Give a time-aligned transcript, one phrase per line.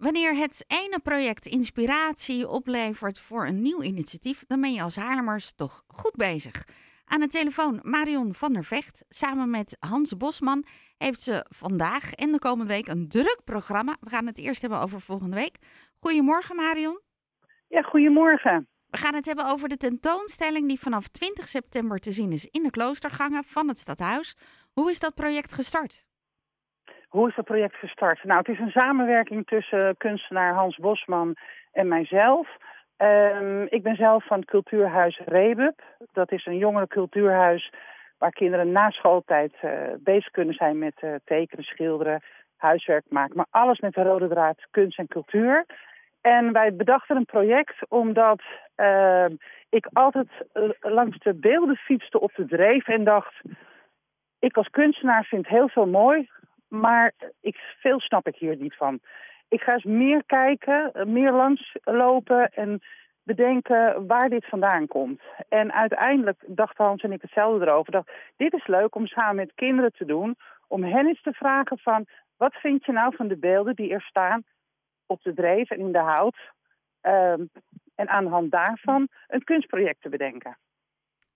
[0.00, 5.52] Wanneer het ene project inspiratie oplevert voor een nieuw initiatief, dan ben je als Haarlemers
[5.52, 6.64] toch goed bezig.
[7.04, 9.04] Aan de telefoon Marion van der Vecht.
[9.08, 10.64] Samen met Hans Bosman
[10.96, 13.96] heeft ze vandaag en de komende week een druk programma.
[14.00, 15.56] We gaan het eerst hebben over volgende week.
[15.98, 17.00] Goedemorgen Marion.
[17.68, 18.68] Ja, goedemorgen.
[18.86, 22.62] We gaan het hebben over de tentoonstelling die vanaf 20 september te zien is in
[22.62, 24.36] de kloostergangen van het stadhuis.
[24.72, 26.08] Hoe is dat project gestart?
[27.10, 28.24] Hoe is dat project gestart?
[28.24, 31.36] Nou, het is een samenwerking tussen kunstenaar Hans Bosman
[31.72, 32.48] en mijzelf.
[32.98, 35.82] Um, ik ben zelf van het cultuurhuis Rebub.
[36.12, 37.72] Dat is een jongere cultuurhuis
[38.18, 42.22] waar kinderen na schooltijd uh, bezig kunnen zijn met uh, tekenen, schilderen,
[42.56, 43.36] huiswerk maken.
[43.36, 45.66] Maar alles met de rode draad kunst en cultuur.
[46.20, 48.42] En wij bedachten een project omdat
[48.76, 49.24] uh,
[49.70, 50.28] ik altijd
[50.80, 53.40] langs de beelden fietste op de dreef en dacht...
[54.38, 56.28] ik als kunstenaar vind heel veel mooi,
[56.70, 59.00] maar ik, veel snap ik hier niet van.
[59.48, 62.80] Ik ga eens meer kijken, meer langslopen en
[63.22, 65.20] bedenken waar dit vandaan komt.
[65.48, 67.92] En uiteindelijk dachten Hans en ik hetzelfde erover.
[67.92, 70.36] Dacht, dit is leuk om samen met kinderen te doen.
[70.68, 74.02] Om hen eens te vragen van, wat vind je nou van de beelden die er
[74.02, 74.42] staan
[75.06, 76.36] op de dreef en in de hout?
[77.02, 77.50] Um,
[77.94, 80.58] en aan de hand daarvan een kunstproject te bedenken.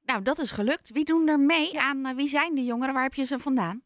[0.03, 0.93] Nou, dat is gelukt.
[0.93, 2.17] Wie doen er mee aan?
[2.17, 2.95] Wie zijn de jongeren?
[2.95, 3.83] Waar heb je ze vandaan?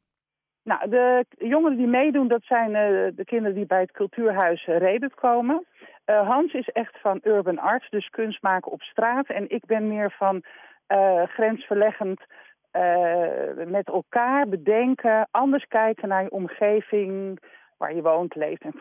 [0.69, 5.00] Nou, de jongeren die meedoen, dat zijn uh, de kinderen die bij het cultuurhuis uh,
[5.14, 5.66] komen.
[6.06, 9.27] Uh, Hans is echt van urban arts, dus kunst maken op straat.
[9.27, 10.42] En ik ben meer van
[11.27, 12.20] grensverleggend
[13.66, 17.41] met elkaar bedenken, anders kijken naar je omgeving,
[17.77, 18.75] waar je woont, leeft en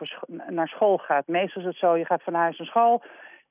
[0.48, 1.26] naar school gaat.
[1.26, 3.02] Meestal is het zo, je gaat van huis naar school.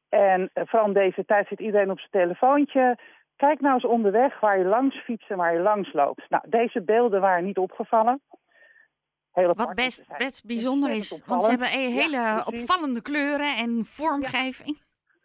[0.10, 2.98] En vooral deze tijd zit iedereen op zijn telefoontje.
[3.38, 6.30] Kijk nou eens onderweg waar je langs fietst en waar je langs loopt.
[6.30, 8.22] Nou, deze beelden waren niet opgevallen.
[9.32, 13.86] Heel Wat best, best bijzonder is, want ze hebben een hele ja, opvallende kleuren en
[13.86, 14.82] vormgeving.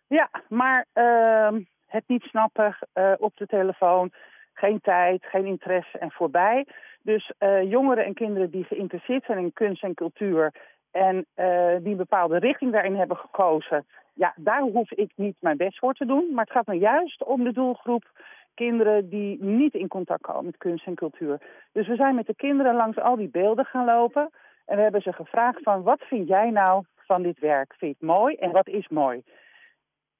[0.06, 4.12] Ja, maar uh, het niet snappen uh, op de telefoon,
[4.52, 6.66] geen tijd, geen interesse en voorbij.
[7.02, 10.52] Dus uh, jongeren en kinderen die geïnteresseerd zijn in kunst en cultuur
[10.90, 15.56] en uh, die een bepaalde richting daarin hebben gekozen, ja, daar hoef ik niet mijn
[15.56, 16.28] best voor te doen.
[16.32, 18.10] Maar het gaat me juist om de doelgroep
[18.54, 21.40] kinderen die niet in contact komen met kunst en cultuur.
[21.72, 24.30] Dus we zijn met de kinderen langs al die beelden gaan lopen.
[24.66, 27.74] En we hebben ze gevraagd van wat vind jij nou van dit werk?
[27.78, 29.22] Vind je het mooi en wat is mooi?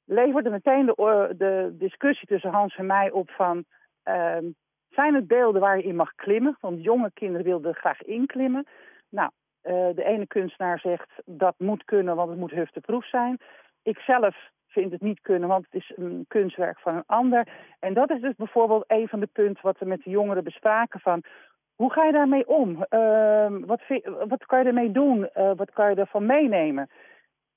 [0.04, 3.64] Leverde meteen de, de discussie tussen Hans en mij op van...
[4.04, 4.36] Uh,
[4.90, 6.56] zijn het beelden waar je in mag klimmen?
[6.60, 8.66] Want jonge kinderen wilden graag inklimmen.
[9.08, 9.30] Nou,
[9.64, 13.38] uh, de ene kunstenaar zegt dat moet kunnen, want het moet hufteproef zijn.
[13.82, 14.36] Ik zelf
[14.72, 17.48] vind het niet kunnen, want het is een kunstwerk van een ander.
[17.80, 21.00] En dat is dus bijvoorbeeld een van de punten wat we met de jongeren bespraken
[21.00, 21.22] van...
[21.74, 22.86] Hoe ga je daarmee om?
[22.90, 23.80] Uh, wat,
[24.28, 25.28] wat, kan je ermee doen?
[25.36, 26.90] Uh, wat kan je ervan meenemen?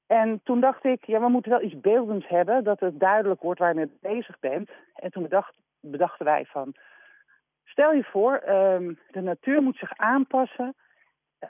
[0.08, 3.60] En toen dacht ik, ja, we moeten wel iets beeldends hebben, dat het duidelijk wordt
[3.60, 4.70] waar je mee bezig bent.
[4.94, 6.74] En toen bedacht, bedachten wij van,
[7.64, 8.50] stel je voor, uh,
[9.12, 10.76] de natuur moet zich aanpassen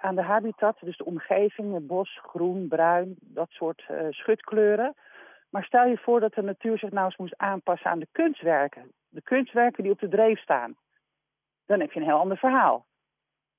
[0.01, 4.95] aan de habitat, dus de omgeving, het bos, groen, bruin, dat soort uh, schutkleuren.
[5.49, 8.91] Maar stel je voor dat de natuur zich nou eens moest aanpassen aan de kunstwerken.
[9.09, 10.75] De kunstwerken die op de dreef staan.
[11.65, 12.85] Dan heb je een heel ander verhaal.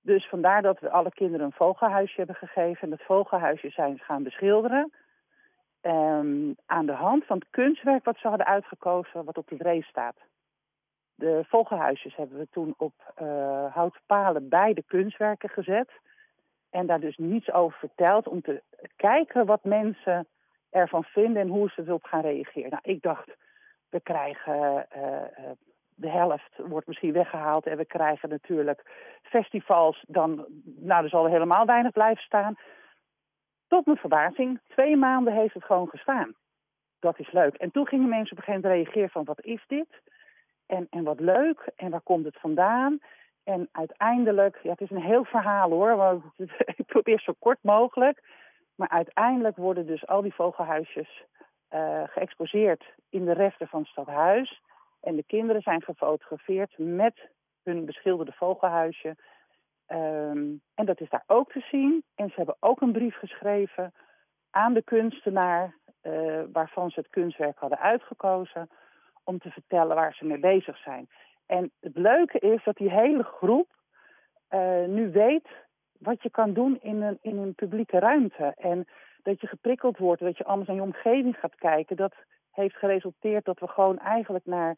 [0.01, 2.81] Dus vandaar dat we alle kinderen een vogelhuisje hebben gegeven.
[2.81, 4.93] En dat vogelhuisje zijn gaan beschilderen.
[5.81, 9.87] Um, aan de hand van het kunstwerk wat ze hadden uitgekozen, wat op de dreef
[9.87, 10.17] staat.
[11.15, 12.93] De vogelhuisjes hebben we toen op
[13.23, 15.91] uh, houten palen bij de kunstwerken gezet.
[16.77, 18.63] En daar dus niets over verteld om te
[18.97, 20.27] kijken wat mensen
[20.71, 22.71] ervan vinden en hoe ze erop gaan reageren.
[22.71, 23.37] Nou, ik dacht,
[23.89, 25.51] we krijgen uh,
[25.95, 28.83] de helft wordt misschien weggehaald en we krijgen natuurlijk
[29.23, 30.05] festivals.
[30.09, 32.59] Dan, nou, er zal er helemaal weinig blijven staan.
[33.69, 36.35] Tot mijn verbazing, twee maanden heeft het gewoon gestaan.
[37.01, 37.55] Dat is leuk.
[37.55, 39.89] En toen gingen mensen op een gegeven moment reageren van wat is dit?
[40.67, 43.01] En, en wat leuk en waar komt het vandaan?
[43.47, 46.23] En uiteindelijk, ja, het is een heel verhaal hoor, want
[46.77, 48.23] ik probeer zo kort mogelijk.
[48.75, 51.25] Maar uiteindelijk worden dus al die vogelhuisjes
[51.71, 54.63] uh, geëxposeerd in de resten van het stadhuis.
[55.01, 57.29] En de kinderen zijn gefotografeerd met
[57.63, 59.17] hun beschilderde vogelhuisje.
[59.89, 62.05] Um, en dat is daar ook te zien.
[62.15, 63.93] En ze hebben ook een brief geschreven
[64.51, 68.69] aan de kunstenaar, uh, waarvan ze het kunstwerk hadden uitgekozen,
[69.25, 71.09] om te vertellen waar ze mee bezig zijn.
[71.47, 73.69] En het leuke is dat die hele groep
[74.51, 75.49] uh, nu weet
[75.99, 78.55] wat je kan doen in een, in een publieke ruimte.
[78.57, 78.87] En
[79.23, 81.97] dat je geprikkeld wordt, dat je anders naar je omgeving gaat kijken.
[81.97, 82.15] Dat
[82.51, 84.77] heeft geresulteerd dat we gewoon eigenlijk naar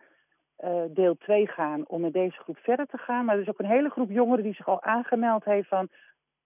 [0.65, 3.25] uh, deel 2 gaan om met deze groep verder te gaan.
[3.25, 5.89] Maar er is ook een hele groep jongeren die zich al aangemeld heeft van...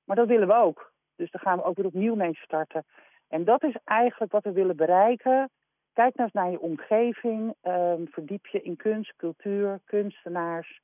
[0.04, 0.92] maar dat willen we ook.
[1.16, 2.84] Dus daar gaan we ook weer opnieuw mee starten.
[3.28, 5.50] En dat is eigenlijk wat we willen bereiken.
[5.92, 7.54] Kijk nou eens naar je omgeving.
[7.62, 10.80] ehm, verdiep je in kunst, cultuur, kunstenaars.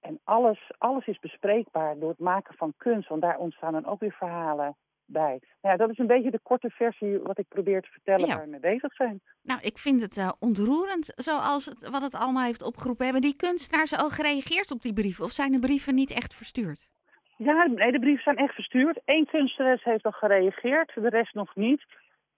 [0.00, 3.08] En alles, alles is bespreekbaar door het maken van kunst.
[3.08, 5.40] Want daar ontstaan dan ook weer verhalen bij.
[5.40, 8.34] Nou ja, dat is een beetje de korte versie wat ik probeer te vertellen Ja.
[8.34, 9.20] waar we mee bezig zijn.
[9.42, 13.04] Nou, ik vind het eh, ontroerend zoals het, wat het allemaal heeft opgeroepen.
[13.04, 15.24] Hebben die kunstenaars al gereageerd op die brieven?
[15.24, 16.90] Of zijn de brieven niet echt verstuurd?
[17.36, 19.00] Ja, nee, de brieven zijn echt verstuurd.
[19.04, 21.84] Eén kunstenares heeft al gereageerd, de rest nog niet.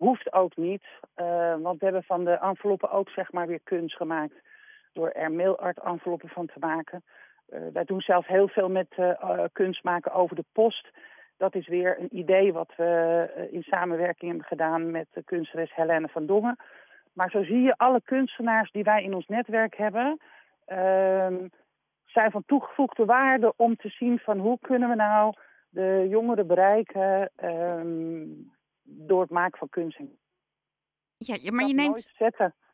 [0.02, 0.84] Hoeft ook niet,
[1.14, 4.34] eh, want we hebben van de enveloppen ook zeg maar weer kunst gemaakt.
[4.92, 7.04] Door er mailart-enveloppen van te maken.
[7.48, 10.88] Eh, wij doen zelf heel veel met eh, kunst maken over de post.
[11.36, 16.08] Dat is weer een idee wat we in samenwerking hebben gedaan met de kunstenares Helene
[16.08, 16.56] van Dongen.
[17.12, 20.20] Maar zo zie je, alle kunstenaars die wij in ons netwerk hebben...
[20.64, 21.46] ehm,
[22.06, 25.34] zijn van toegevoegde waarde om te zien van hoe kunnen we nou
[25.68, 28.24] de jongeren bereiken ehm,
[29.12, 29.98] door het maken van kunst.
[29.98, 30.18] en
[31.16, 32.12] Ja, maar je neemt,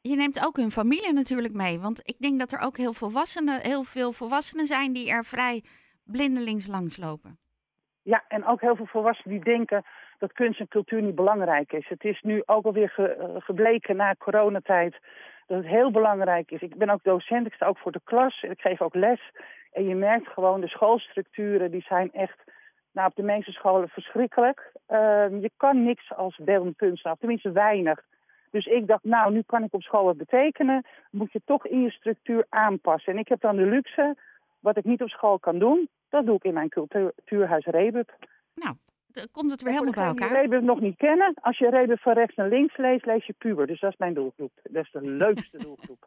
[0.00, 1.81] je neemt ook hun familie natuurlijk mee.
[1.81, 5.64] Want ik denk dat er ook heel, volwassenen, heel veel volwassenen zijn die er vrij
[6.05, 7.38] blindelings langs lopen.
[8.02, 9.85] Ja, en ook heel veel volwassenen die denken
[10.19, 11.88] dat kunst en cultuur niet belangrijk is.
[11.88, 14.99] Het is nu ook alweer ge, eh, gebleken na coronatijd
[15.46, 16.61] dat het heel belangrijk is.
[16.61, 19.20] Ik ben ook docent, ik sta ook voor de klas, ik geef ook les.
[19.73, 22.38] En je merkt gewoon, de schoolstructuren die zijn echt
[22.93, 24.73] nou, op de meeste scholen verschrikkelijk.
[24.87, 28.05] Ehm, je kan niks als beeldend kunstenaar, tenminste weinig.
[28.50, 30.85] Dus ik dacht, nou, nu kan ik op school wat betekenen.
[31.11, 33.12] Moet je toch in je structuur aanpassen.
[33.12, 34.17] En ik heb dan de luxe,
[34.61, 38.17] wat ik niet op school kan doen, dat doe ik in mijn cultuur- cultuurhuis Rebub.
[38.55, 38.75] Nou,
[39.06, 40.29] dan komt het weer helemaal bij elkaar.
[40.29, 43.35] die Rebub nog niet kennen, als je Rebub van rechts naar links leest, lees je
[43.38, 43.67] puber.
[43.67, 44.52] Dus dat is mijn doelgroep.
[44.62, 46.06] Dat is de leukste doelgroep.